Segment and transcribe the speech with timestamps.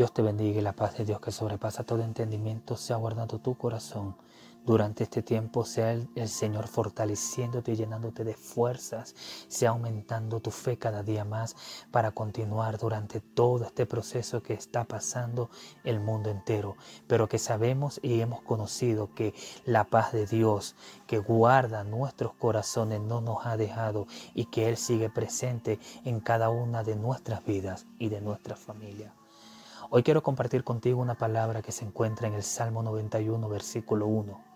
[0.00, 3.58] Dios te bendiga y la paz de Dios que sobrepasa todo entendimiento sea guardando tu
[3.58, 4.16] corazón
[4.64, 9.14] durante este tiempo sea el, Señor fortaleciéndote y llenándote de fuerzas,
[9.48, 11.54] sea aumentando tu fe cada día más
[11.90, 15.50] para continuar durante todo este proceso que está pasando
[15.84, 16.76] el mundo entero,
[17.06, 19.34] pero que sabemos y hemos conocido que
[19.66, 20.76] la paz de Dios
[21.06, 26.48] que guarda nuestros corazones no nos ha dejado y que Él sigue presente en cada
[26.48, 29.12] una de nuestras vidas y de nuestra familia.
[29.90, 34.50] Hoy quiero compartir contigo una palabra que se encuentra en el Salmo 91, versículo 1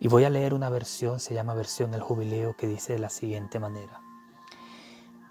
[0.00, 3.10] y voy a leer una versión, se llama versión del jubileo, que dice de la
[3.10, 4.00] siguiente manera.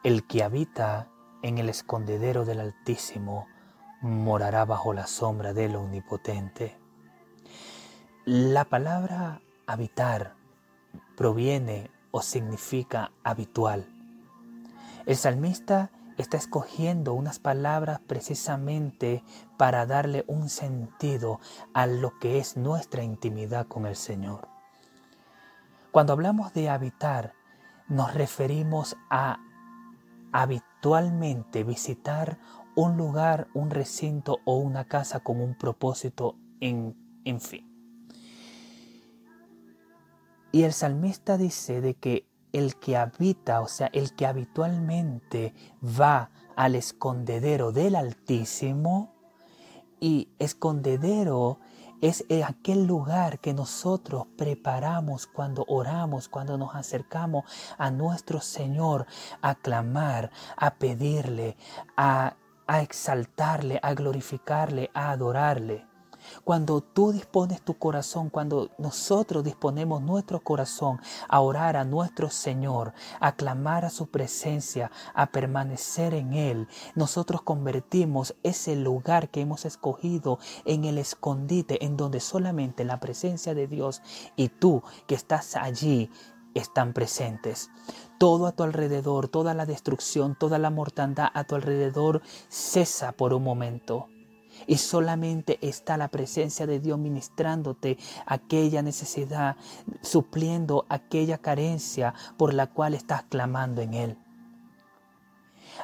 [0.03, 1.07] El que habita
[1.41, 3.47] en el escondedero del Altísimo
[4.01, 6.77] morará bajo la sombra del Omnipotente.
[8.25, 10.35] La palabra habitar
[11.15, 13.87] proviene o significa habitual.
[15.05, 19.23] El salmista está escogiendo unas palabras precisamente
[19.57, 21.39] para darle un sentido
[21.73, 24.47] a lo que es nuestra intimidad con el Señor.
[25.91, 27.33] Cuando hablamos de habitar,
[27.87, 29.39] nos referimos a
[30.31, 32.37] habitualmente visitar
[32.75, 37.67] un lugar, un recinto o una casa con un propósito en, en fin.
[40.51, 42.27] Y el salmista dice de que
[42.57, 49.13] el que habita, o sea, el que habitualmente va al escondedero del Altísimo,
[49.99, 51.59] y escondedero
[52.01, 57.45] es aquel lugar que nosotros preparamos cuando oramos, cuando nos acercamos
[57.77, 59.07] a nuestro Señor
[59.41, 61.57] a clamar, a pedirle,
[61.95, 62.35] a,
[62.67, 65.86] a exaltarle, a glorificarle, a adorarle.
[66.43, 72.93] Cuando tú dispones tu corazón, cuando nosotros disponemos nuestro corazón a orar a nuestro Señor,
[73.19, 79.65] a clamar a su presencia, a permanecer en Él, nosotros convertimos ese lugar que hemos
[79.65, 84.01] escogido en el escondite en donde solamente la presencia de Dios
[84.35, 86.09] y tú que estás allí
[86.53, 87.69] están presentes.
[88.17, 93.33] Todo a tu alrededor, toda la destrucción, toda la mortandad a tu alrededor cesa por
[93.33, 94.07] un momento
[94.65, 99.55] y solamente está la presencia de Dios ministrándote aquella necesidad,
[100.01, 104.17] supliendo aquella carencia por la cual estás clamando en Él.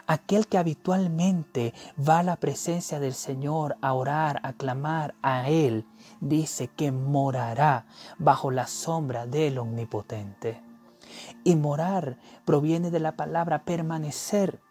[0.08, 5.86] Aquel que habitualmente va a la presencia del Señor a orar, a clamar a Él,
[6.20, 7.86] dice que morará
[8.18, 10.62] bajo la sombra del Omnipotente.
[11.44, 14.62] Y morar proviene de la palabra permanecer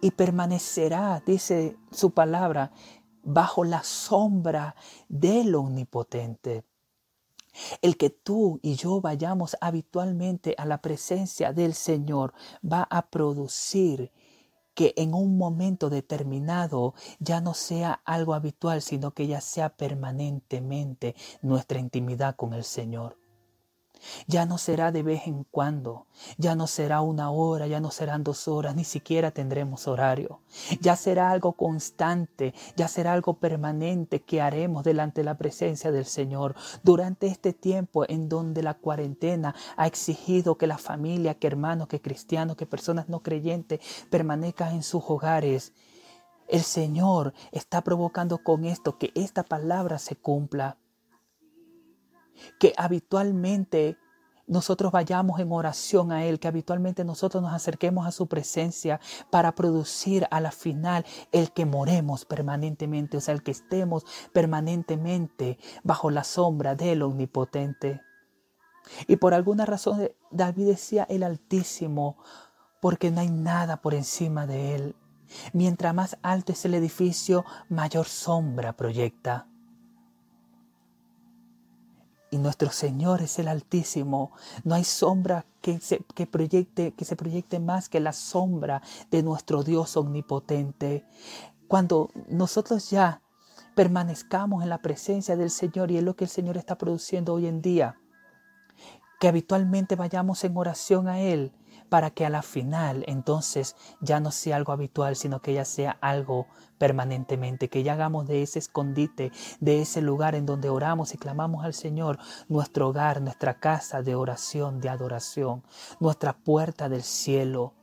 [0.00, 2.72] y permanecerá, dice su palabra,
[3.22, 4.74] bajo la sombra
[5.08, 6.64] del Omnipotente.
[7.82, 12.32] El que tú y yo vayamos habitualmente a la presencia del Señor
[12.64, 14.12] va a producir
[14.74, 21.16] que en un momento determinado ya no sea algo habitual, sino que ya sea permanentemente
[21.42, 23.19] nuestra intimidad con el Señor.
[24.26, 26.06] Ya no será de vez en cuando,
[26.38, 30.40] ya no será una hora, ya no serán dos horas, ni siquiera tendremos horario.
[30.80, 36.06] Ya será algo constante, ya será algo permanente que haremos delante de la presencia del
[36.06, 41.88] Señor durante este tiempo en donde la cuarentena ha exigido que la familia, que hermanos,
[41.88, 43.80] que cristianos, que personas no creyentes
[44.10, 45.72] permanezcan en sus hogares.
[46.48, 50.79] El Señor está provocando con esto que esta palabra se cumpla
[52.58, 53.96] que habitualmente
[54.50, 59.54] nosotros vayamos en oración a Él, que habitualmente nosotros nos acerquemos a su presencia para
[59.54, 66.10] producir a la final el que moremos permanentemente, o sea, el que estemos permanentemente bajo
[66.10, 68.00] la sombra del Omnipotente.
[69.06, 72.16] Y por alguna razón David decía el Altísimo,
[72.80, 74.96] porque no hay nada por encima de Él.
[75.52, 79.49] Mientras más alto es el edificio, mayor sombra proyecta
[82.30, 84.32] y nuestro Señor es el Altísimo.
[84.64, 89.22] No hay sombra que se, que proyecte, que se proyecte más que la sombra de
[89.22, 91.04] nuestro Dios omnipotente.
[91.68, 93.22] Cuando nosotros ya
[93.74, 97.46] permanezcamos en la presencia del Señor y es lo que el Señor está produciendo hoy
[97.46, 97.96] en día,
[99.18, 101.52] que habitualmente vayamos en oración a Él
[101.90, 105.98] para que a la final entonces ya no sea algo habitual, sino que ya sea
[106.00, 106.46] algo
[106.78, 111.64] permanentemente, que ya hagamos de ese escondite, de ese lugar en donde oramos y clamamos
[111.64, 115.62] al Señor, nuestro hogar, nuestra casa de oración, de adoración,
[115.98, 117.74] nuestra puerta del cielo.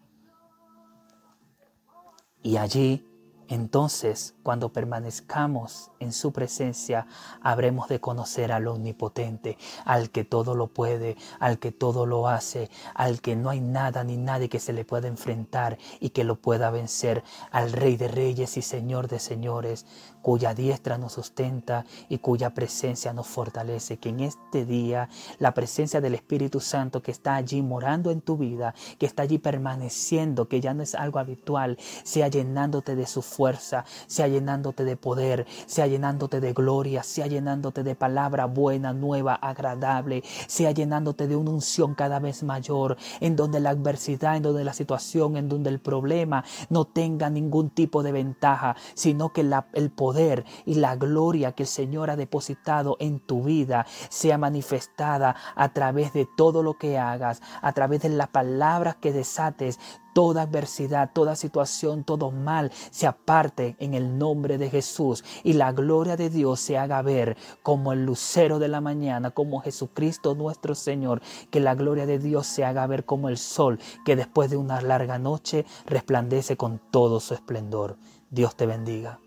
[2.41, 3.05] Y allí
[3.49, 7.07] Entonces, cuando permanezcamos en su presencia,
[7.41, 12.69] habremos de conocer al Omnipotente, al que todo lo puede, al que todo lo hace,
[12.93, 16.35] al que no hay nada ni nadie que se le pueda enfrentar y que lo
[16.35, 19.85] pueda vencer, al Rey de Reyes y Señor de Señores,
[20.21, 23.97] cuya diestra nos sustenta y cuya presencia nos fortalece.
[23.97, 25.07] Que en este día
[25.39, 29.37] la presencia del Espíritu Santo que está allí morando en tu vida, que está allí
[29.37, 34.97] permaneciendo, que ya no es algo habitual, sea llenándote de su fuerza, sea llenándote de
[34.97, 41.35] poder, sea llenándote de gloria, sea llenándote de palabra buena, nueva, agradable, sea llenándote de
[41.35, 45.69] una unción cada vez mayor, en donde la adversidad, en donde la situación, en donde
[45.69, 51.51] el problema no tenga ningún tipo de ventaja, sino que el poder y la gloria
[51.51, 56.79] que el Señor ha depositado en tu vida sea manifestada a través de todo lo
[56.79, 59.79] que hagas, a través de las palabras que desates,
[60.17, 65.71] toda adversidad, toda situación, todo mal se aparte en el nombre de Jesús y la
[65.71, 70.73] gloria de Dios se haga ver como el lucero de la mañana, como Jesucristo nuestro
[70.73, 71.21] Señor,
[71.51, 74.81] que la gloria de Dios se haga ver como el sol que después de una
[74.81, 77.95] larga noche resplandece con todo su esplendor.
[78.31, 79.19] Dios te bendiga.